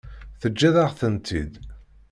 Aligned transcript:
Teǧǧiḍ-aɣ-tent-id. 0.41 1.53